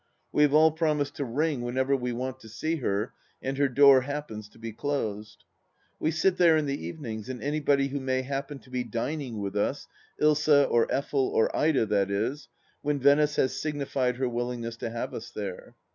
[0.31, 4.01] We have all promised to ring whenever we want to see her and her door
[4.01, 5.43] happens to be closed.
[5.99, 9.55] We sit there in the evenings, and anybody who may happen to be dining with
[9.55, 9.87] us—
[10.19, 12.49] Ilsa or Effel or Ida, that is—
[12.81, 15.75] when Venice has signified her willingness to have us there.